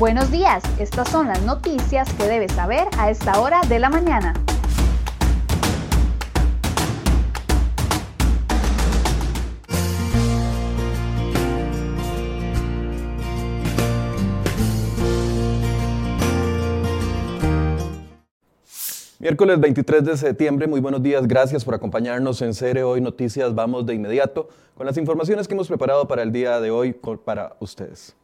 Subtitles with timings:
[0.00, 4.32] Buenos días, estas son las noticias que debes saber a esta hora de la mañana.
[19.18, 23.54] Miércoles 23 de septiembre, muy buenos días, gracias por acompañarnos en Cere Hoy Noticias.
[23.54, 27.54] Vamos de inmediato con las informaciones que hemos preparado para el día de hoy para
[27.60, 28.16] ustedes.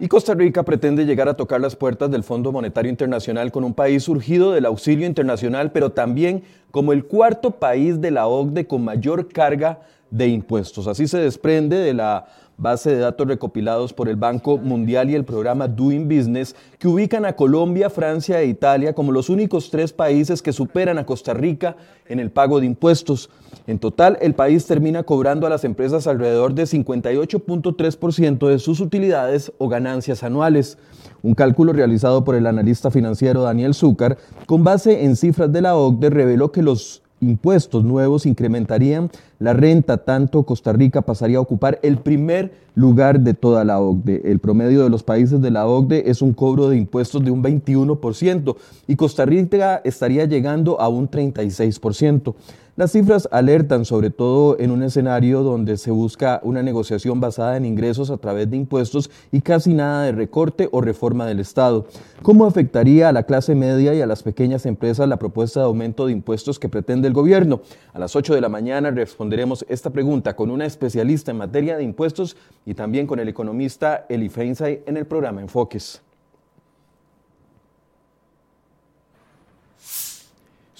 [0.00, 3.74] Y Costa Rica pretende llegar a tocar las puertas del Fondo Monetario Internacional con un
[3.74, 6.42] país surgido del auxilio internacional, pero también
[6.74, 10.88] como el cuarto país de la OCDE con mayor carga de impuestos.
[10.88, 15.24] Así se desprende de la base de datos recopilados por el Banco Mundial y el
[15.24, 20.42] programa Doing Business, que ubican a Colombia, Francia e Italia como los únicos tres países
[20.42, 21.76] que superan a Costa Rica
[22.08, 23.30] en el pago de impuestos.
[23.66, 29.52] En total, el país termina cobrando a las empresas alrededor de 58.3% de sus utilidades
[29.58, 30.76] o ganancias anuales.
[31.22, 35.76] Un cálculo realizado por el analista financiero Daniel Zúcar, con base en cifras de la
[35.76, 39.10] OCDE, reveló que los impuestos nuevos incrementarían
[39.44, 44.22] la renta, tanto Costa Rica pasaría a ocupar el primer lugar de toda la OCDE.
[44.24, 47.42] El promedio de los países de la OCDE es un cobro de impuestos de un
[47.42, 48.56] 21%
[48.88, 52.34] y Costa Rica estaría llegando a un 36%.
[52.76, 57.66] Las cifras alertan sobre todo en un escenario donde se busca una negociación basada en
[57.66, 61.86] ingresos a través de impuestos y casi nada de recorte o reforma del Estado.
[62.22, 66.06] ¿Cómo afectaría a la clase media y a las pequeñas empresas la propuesta de aumento
[66.06, 67.60] de impuestos que pretende el gobierno?
[67.92, 68.90] A las 8 de la mañana
[69.34, 74.06] responderemos esta pregunta con una especialista en materia de impuestos y también con el economista
[74.08, 76.00] Eli Feinsay en el programa Enfoques.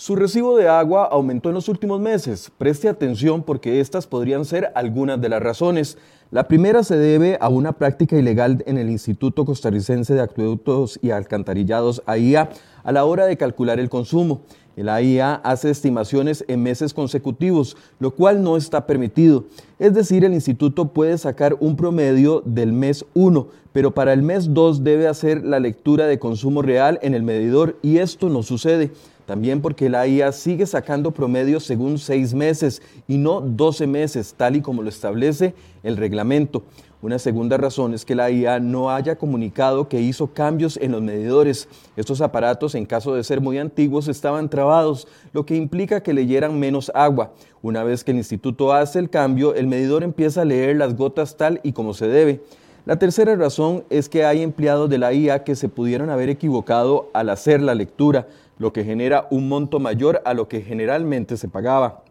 [0.04, 2.52] Su recibo de agua aumentó en los últimos meses.
[2.58, 5.96] Preste atención porque estas podrían ser algunas de las razones.
[6.30, 11.08] La primera se debe a una práctica ilegal en el Instituto Costarricense de Acueductos y
[11.08, 12.50] Alcantarillados, AIA,
[12.82, 14.42] a la hora de calcular el consumo.
[14.76, 19.44] El AIA hace estimaciones en meses consecutivos, lo cual no está permitido.
[19.78, 24.52] Es decir, el instituto puede sacar un promedio del mes 1, pero para el mes
[24.52, 28.90] 2 debe hacer la lectura de consumo real en el medidor y esto no sucede.
[29.26, 34.56] También porque la IA sigue sacando promedios según seis meses y no 12 meses, tal
[34.56, 36.62] y como lo establece el reglamento.
[37.00, 41.02] Una segunda razón es que la IA no haya comunicado que hizo cambios en los
[41.02, 41.68] medidores.
[41.96, 46.58] Estos aparatos, en caso de ser muy antiguos, estaban trabados, lo que implica que leyeran
[46.58, 47.32] menos agua.
[47.60, 51.36] Una vez que el instituto hace el cambio, el medidor empieza a leer las gotas
[51.36, 52.40] tal y como se debe.
[52.86, 57.08] La tercera razón es que hay empleados de la IA que se pudieron haber equivocado
[57.14, 58.28] al hacer la lectura
[58.58, 62.02] lo que genera un monto mayor a lo que generalmente se pagaba.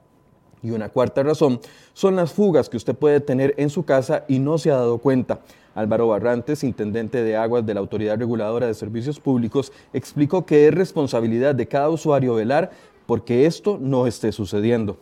[0.61, 1.59] Y una cuarta razón
[1.93, 4.97] son las fugas que usted puede tener en su casa y no se ha dado
[4.97, 5.41] cuenta.
[5.75, 10.73] Álvaro Barrantes, intendente de aguas de la Autoridad Reguladora de Servicios Públicos, explicó que es
[10.73, 12.71] responsabilidad de cada usuario velar
[13.05, 14.97] porque esto no esté sucediendo.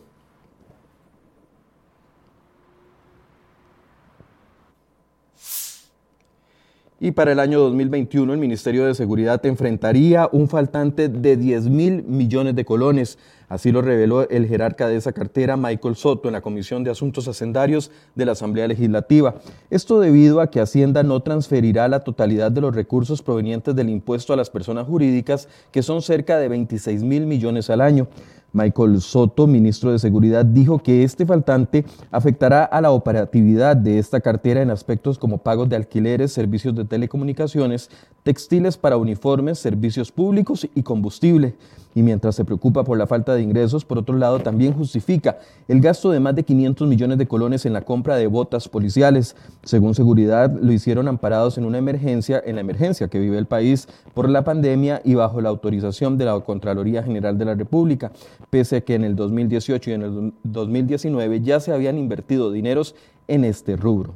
[7.02, 12.04] Y para el año 2021 el Ministerio de Seguridad enfrentaría un faltante de 10 mil
[12.04, 13.18] millones de colones.
[13.52, 17.28] Así lo reveló el jerarca de esa cartera, Michael Soto, en la Comisión de Asuntos
[17.28, 19.34] Hacendarios de la Asamblea Legislativa.
[19.68, 24.32] Esto debido a que Hacienda no transferirá la totalidad de los recursos provenientes del impuesto
[24.32, 28.08] a las personas jurídicas, que son cerca de 26 mil millones al año.
[28.54, 34.20] Michael Soto, ministro de Seguridad, dijo que este faltante afectará a la operatividad de esta
[34.20, 37.90] cartera en aspectos como pagos de alquileres, servicios de telecomunicaciones,
[38.22, 41.54] textiles para uniformes, servicios públicos y combustible
[41.94, 45.38] y mientras se preocupa por la falta de ingresos, por otro lado también justifica
[45.68, 49.36] el gasto de más de 500 millones de colones en la compra de botas policiales.
[49.62, 53.88] Según seguridad, lo hicieron amparados en una emergencia, en la emergencia que vive el país
[54.14, 58.12] por la pandemia y bajo la autorización de la Contraloría General de la República,
[58.50, 62.94] pese a que en el 2018 y en el 2019 ya se habían invertido dineros
[63.28, 64.14] en este rubro.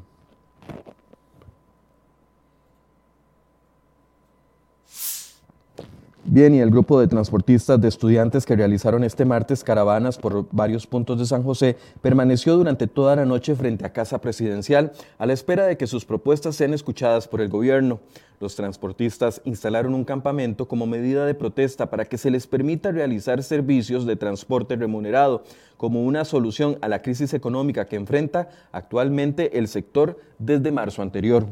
[6.29, 10.85] Bien, y el grupo de transportistas de estudiantes que realizaron este martes caravanas por varios
[10.85, 15.33] puntos de San José permaneció durante toda la noche frente a Casa Presidencial a la
[15.33, 18.01] espera de que sus propuestas sean escuchadas por el gobierno.
[18.41, 23.45] Los transportistas instalaron un campamento como medida de protesta para que se les permita realizar
[23.45, 25.45] servicios de transporte remunerado
[25.77, 31.47] como una solución a la crisis económica que enfrenta actualmente el sector desde marzo anterior.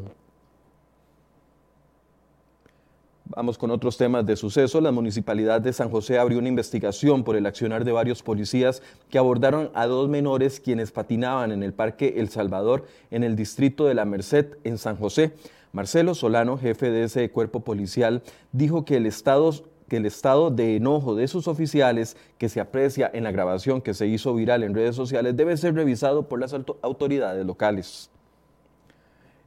[3.36, 4.80] Vamos con otros temas de suceso.
[4.80, 9.18] La municipalidad de San José abrió una investigación por el accionar de varios policías que
[9.18, 13.94] abordaron a dos menores quienes patinaban en el Parque El Salvador en el distrito de
[13.94, 15.32] La Merced en San José.
[15.72, 18.22] Marcelo Solano, jefe de ese cuerpo policial,
[18.52, 19.50] dijo que el estado
[19.88, 23.94] que el estado de enojo de sus oficiales que se aprecia en la grabación que
[23.94, 28.10] se hizo viral en redes sociales debe ser revisado por las autoridades locales.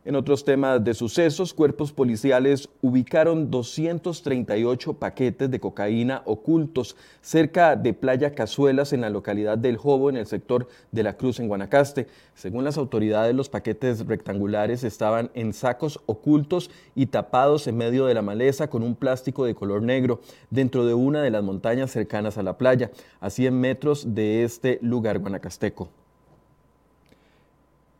[0.08, 7.94] En otros temas de sucesos, cuerpos policiales ubicaron 238 paquetes de cocaína ocultos cerca de
[7.94, 12.08] Playa Cazuelas en la localidad del Jobo, en el sector de la Cruz, en Guanacaste.
[12.36, 18.14] Según las autoridades, los paquetes rectangulares estaban en sacos ocultos y tapados en medio de
[18.14, 22.38] la maleza con un plástico de color negro dentro de una de las montañas cercanas
[22.38, 25.90] a la playa, a 100 metros de este lugar guanacasteco.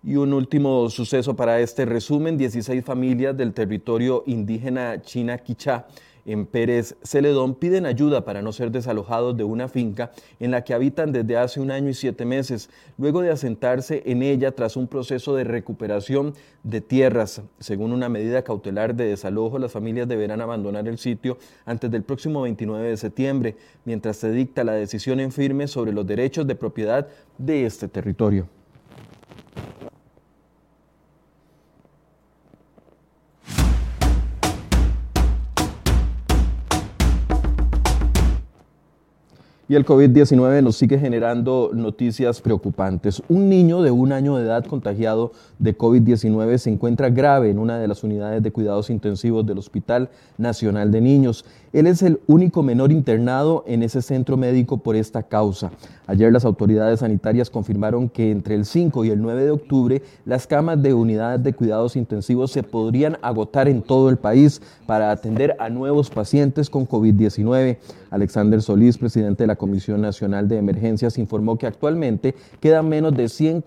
[0.04, 5.88] Y un último suceso para este resumen, 16 familias del territorio indígena China Quichá
[6.28, 10.74] en Pérez Celedón piden ayuda para no ser desalojados de una finca en la que
[10.74, 14.88] habitan desde hace un año y siete meses, luego de asentarse en ella tras un
[14.88, 16.34] proceso de recuperación
[16.64, 17.42] de tierras.
[17.60, 22.42] Según una medida cautelar de desalojo, las familias deberán abandonar el sitio antes del próximo
[22.42, 23.56] 29 de septiembre,
[23.86, 27.08] mientras se dicta la decisión en firme sobre los derechos de propiedad
[27.38, 28.57] de este territorio.
[39.70, 43.22] Y el COVID-19 nos sigue generando noticias preocupantes.
[43.28, 47.78] Un niño de un año de edad contagiado de COVID-19 se encuentra grave en una
[47.78, 51.44] de las unidades de cuidados intensivos del Hospital Nacional de Niños.
[51.78, 55.70] Él es el único menor internado en ese centro médico por esta causa.
[56.08, 60.48] Ayer las autoridades sanitarias confirmaron que entre el 5 y el 9 de octubre las
[60.48, 65.56] camas de unidades de cuidados intensivos se podrían agotar en todo el país para atender
[65.60, 67.78] a nuevos pacientes con COVID-19.
[68.10, 73.30] Alexander Solís, presidente de la Comisión Nacional de Emergencias, informó que actualmente quedan menos de
[73.30, 73.64] 100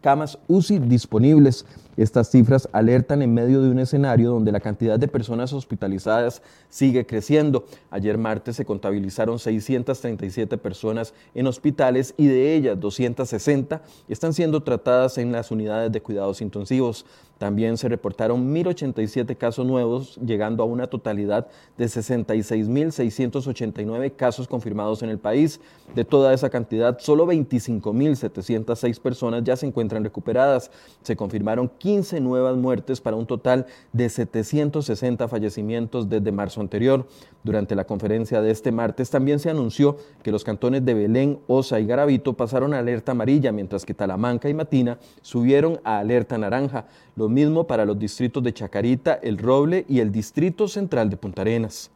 [0.00, 1.66] camas UCI disponibles.
[1.96, 7.06] Estas cifras alertan en medio de un escenario donde la cantidad de personas hospitalizadas sigue
[7.06, 7.64] creciendo.
[7.90, 15.18] Ayer martes se contabilizaron 637 personas en hospitales y de ellas 260 están siendo tratadas
[15.18, 17.06] en las unidades de cuidados intensivos.
[17.38, 25.10] También se reportaron 1.087 casos nuevos, llegando a una totalidad de 66.689 casos confirmados en
[25.10, 25.60] el país.
[25.94, 30.70] De toda esa cantidad, solo 25.706 personas ya se encuentran recuperadas.
[31.02, 37.06] Se confirmaron 15 nuevas muertes para un total de 760 fallecimientos desde marzo anterior.
[37.44, 41.78] Durante la conferencia de este martes también se anunció que los cantones de Belén, Osa
[41.78, 46.86] y Garavito pasaron a alerta amarilla, mientras que Talamanca y Matina subieron a alerta naranja.
[47.14, 51.42] Lo mismo para los distritos de Chacarita, El Roble y el Distrito Central de Punta
[51.42, 51.92] Arenas.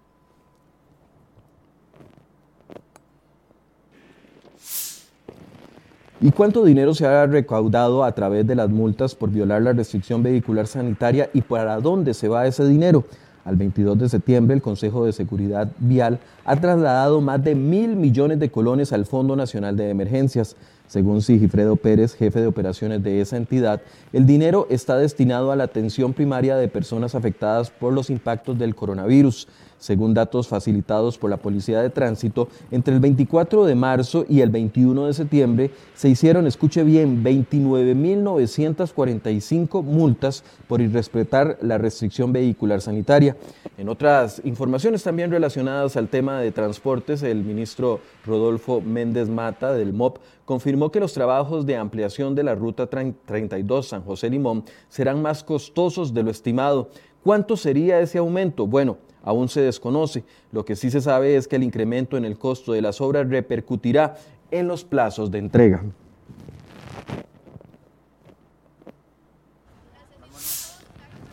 [6.23, 10.23] ¿Y cuánto dinero se ha recaudado a través de las multas por violar la restricción
[10.23, 13.05] vehicular sanitaria y para dónde se va ese dinero?
[13.47, 18.39] Al 22 de septiembre, el Consejo de Seguridad Vial ha trasladado más de mil millones
[18.39, 20.57] de colones al Fondo Nacional de Emergencias.
[20.89, 23.81] Según Sigifredo Pérez, jefe de operaciones de esa entidad,
[24.13, 28.75] el dinero está destinado a la atención primaria de personas afectadas por los impactos del
[28.75, 29.49] coronavirus.
[29.81, 34.51] Según datos facilitados por la Policía de Tránsito, entre el 24 de marzo y el
[34.51, 43.39] 21 de septiembre se hicieron, escuche bien, 29.945 multas por irrespetar la restricción vehicular sanitaria.
[43.79, 49.95] En otras informaciones también relacionadas al tema de transportes, el ministro Rodolfo Méndez Mata del
[49.95, 55.23] MOP confirmó que los trabajos de ampliación de la ruta 32 San José Limón serán
[55.23, 56.91] más costosos de lo estimado.
[57.23, 58.67] ¿Cuánto sería ese aumento?
[58.67, 60.25] Bueno, aún se desconoce.
[60.53, 63.29] Lo que sí se sabe es que el incremento en el costo de las obras
[63.29, 64.17] repercutirá
[64.51, 65.83] en los plazos de entrega.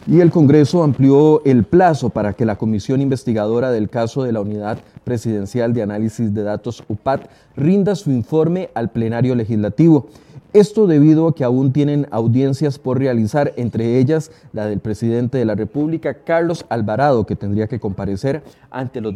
[0.10, 4.40] Y el Congreso amplió el plazo para que la comisión investigadora del caso de la
[4.40, 10.08] Unidad Presidencial de Análisis de Datos UPAT rinda su informe al plenario legislativo.
[10.54, 15.46] Esto debido a que aún tienen audiencias por realizar, entre ellas la del presidente de
[15.46, 19.14] la República, Carlos Alvarado, que tendría que comparecer ante los,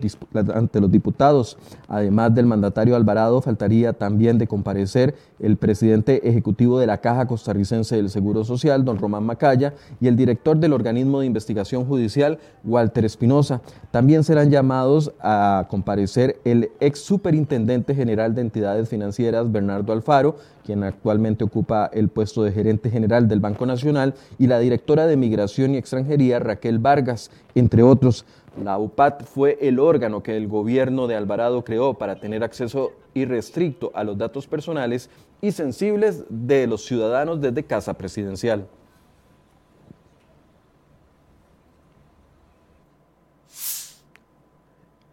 [0.53, 1.57] ante los diputados.
[1.87, 7.95] Además del mandatario Alvarado, faltaría también de comparecer el presidente ejecutivo de la Caja Costarricense
[7.95, 13.05] del Seguro Social, don Román Macaya, y el director del organismo de investigación judicial, Walter
[13.05, 13.61] Espinosa.
[13.91, 20.83] También serán llamados a comparecer el ex superintendente general de entidades financieras, Bernardo Alfaro, quien
[20.83, 25.73] actualmente ocupa el puesto de gerente general del Banco Nacional, y la directora de Migración
[25.73, 28.25] y Extranjería, Raquel Vargas, entre otros.
[28.61, 33.91] La UPAT fue el órgano que el gobierno de Alvarado creó para tener acceso irrestricto
[33.95, 35.09] a los datos personales
[35.41, 38.67] y sensibles de los ciudadanos desde Casa Presidencial.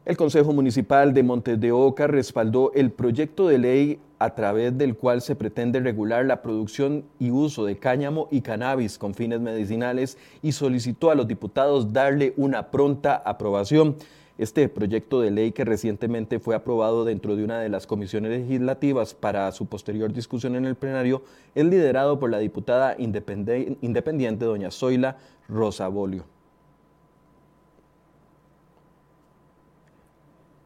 [0.08, 4.96] El Consejo Municipal de Montes de Oca respaldó el proyecto de ley a través del
[4.96, 10.16] cual se pretende regular la producción y uso de cáñamo y cannabis con fines medicinales
[10.42, 13.96] y solicitó a los diputados darle una pronta aprobación.
[14.38, 19.12] Este proyecto de ley que recientemente fue aprobado dentro de una de las comisiones legislativas
[19.12, 21.24] para su posterior discusión en el plenario
[21.56, 25.16] es liderado por la diputada independiente doña Zoila
[25.48, 26.37] Rosabolio.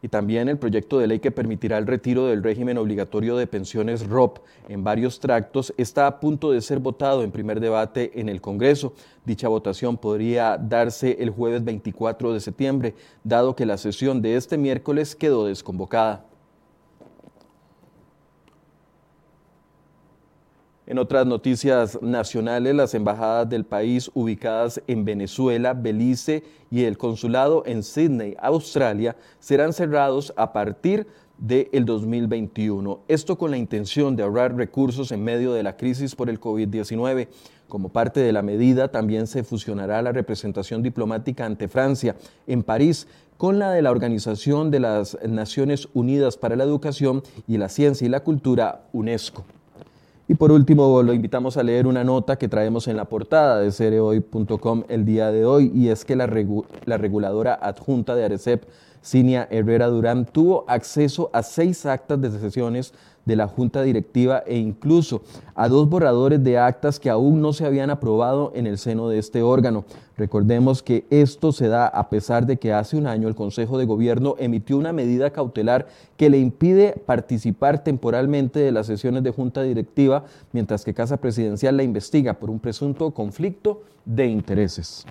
[0.02, 4.06] Y también el proyecto de ley que permitirá el retiro del régimen obligatorio de pensiones
[4.06, 8.40] ROP en varios tractos está a punto de ser votado en primer debate en el
[8.40, 8.94] Congreso.
[9.24, 14.58] Dicha votación podría darse el jueves 24 de septiembre, dado que la sesión de este
[14.58, 16.31] miércoles quedó desconvocada.
[20.84, 27.62] En otras noticias nacionales, las embajadas del país ubicadas en Venezuela, Belice y el consulado
[27.66, 31.06] en Sydney, Australia, serán cerrados a partir
[31.38, 33.00] del 2021.
[33.06, 37.28] Esto con la intención de ahorrar recursos en medio de la crisis por el COVID-19.
[37.68, 42.16] Como parte de la medida, también se fusionará la representación diplomática ante Francia
[42.48, 47.58] en París con la de la Organización de las Naciones Unidas para la Educación y
[47.58, 49.44] la Ciencia y la Cultura, UNESCO.
[50.32, 53.70] Y por último, lo invitamos a leer una nota que traemos en la portada de
[53.70, 56.26] cereoy.com el día de hoy, y es que la,
[56.86, 58.64] la reguladora adjunta de Arecep,
[59.02, 62.94] Cinia Herrera Durán, tuvo acceso a seis actas de sesiones
[63.24, 65.22] de la Junta Directiva e incluso
[65.54, 69.18] a dos borradores de actas que aún no se habían aprobado en el seno de
[69.18, 69.84] este órgano.
[70.16, 73.86] Recordemos que esto se da a pesar de que hace un año el Consejo de
[73.86, 79.62] Gobierno emitió una medida cautelar que le impide participar temporalmente de las sesiones de Junta
[79.62, 85.06] Directiva, mientras que Casa Presidencial la investiga por un presunto conflicto de intereses.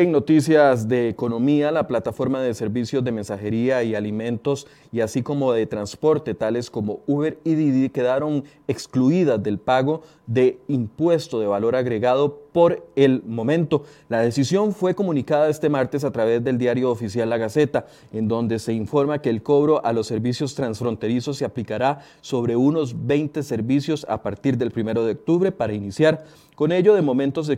[0.00, 5.52] En noticias de economía, la plataforma de servicios de mensajería y alimentos y así como
[5.52, 11.76] de transporte, tales como Uber y Didi, quedaron excluidas del pago de impuesto de valor
[11.76, 13.84] agregado por el momento.
[14.08, 18.58] La decisión fue comunicada este martes a través del diario oficial La Gaceta, en donde
[18.58, 24.06] se informa que el cobro a los servicios transfronterizos se aplicará sobre unos 20 servicios
[24.08, 26.24] a partir del 1 de octubre para iniciar
[26.60, 27.54] con ello, de momento se,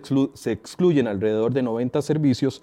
[0.52, 2.62] excluyen alrededor de 90 servicios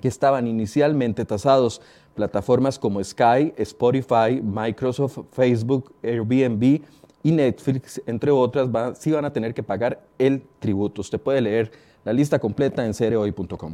[0.00, 1.80] que estaban inicialmente tasados.
[2.16, 6.80] Plataformas como Sky, Spotify, Microsoft, Facebook, Airbnb
[7.24, 11.00] y Netflix, entre otras, sí van a tener que pagar el tributo.
[11.00, 11.72] Usted puede leer
[12.04, 13.72] la lista completa en cereoy.com.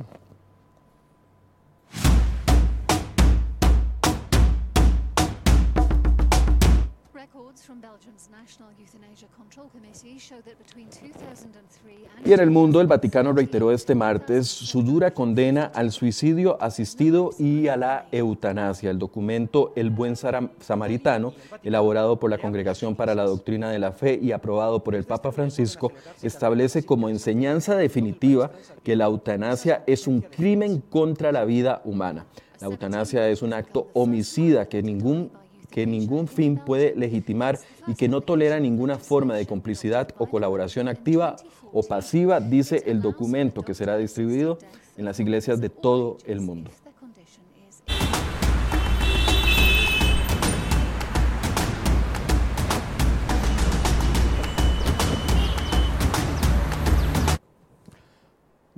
[12.25, 17.31] Y en el mundo, el Vaticano reiteró este martes su dura condena al suicidio asistido
[17.39, 18.91] y a la eutanasia.
[18.91, 24.19] El documento El Buen Samaritano, elaborado por la Congregación para la Doctrina de la Fe
[24.21, 28.51] y aprobado por el Papa Francisco, establece como enseñanza definitiva
[28.83, 32.27] que la eutanasia es un crimen contra la vida humana.
[32.61, 35.31] La eutanasia es un acto homicida que ningún
[35.71, 40.89] que ningún fin puede legitimar y que no tolera ninguna forma de complicidad o colaboración
[40.89, 41.37] activa
[41.73, 44.59] o pasiva, dice el documento que será distribuido
[44.97, 46.71] en las iglesias de todo el mundo.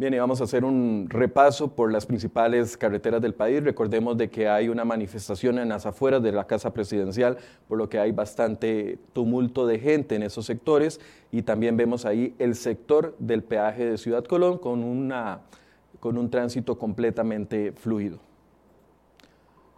[0.02, 3.62] Bien, y vamos a hacer un repaso por las principales carreteras del país.
[3.62, 7.88] Recordemos de que hay una manifestación en las afueras de la Casa Presidencial, por lo
[7.88, 11.00] que hay bastante tumulto de gente en esos sectores.
[11.30, 15.42] Y también vemos ahí el sector del peaje de Ciudad Colón con, una,
[16.00, 18.18] con un tránsito completamente fluido.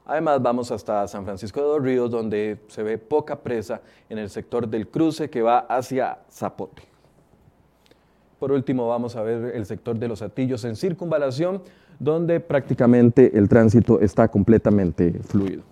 [0.07, 4.31] Además, vamos hasta San Francisco de los Ríos, donde se ve poca presa en el
[4.31, 6.94] sector del cruce que va hacia Zapote.
[8.45, 11.63] Por último, vamos a ver el sector de los atillos en circunvalación,
[11.99, 15.63] donde prácticamente el tránsito está completamente fluido.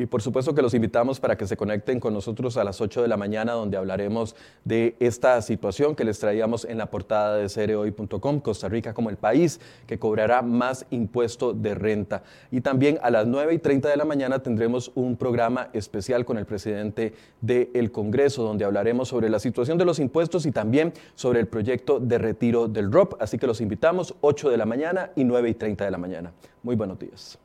[0.00, 3.02] Y por supuesto que los invitamos para que se conecten con nosotros a las 8
[3.02, 7.50] de la mañana, donde hablaremos de esta situación que les traíamos en la portada de
[7.50, 12.22] cereoy.com, Costa Rica como el país que cobrará más impuesto de renta.
[12.50, 16.38] Y también a las 9 y 30 de la mañana tendremos un programa especial con
[16.38, 21.40] el presidente del Congreso, donde hablaremos sobre la situación de los impuestos y también sobre
[21.40, 23.20] el proyecto de retiro del ROP.
[23.20, 26.32] Así que los invitamos 8 de la mañana y 9 y 30 de la mañana.
[26.62, 27.38] Muy buenos días.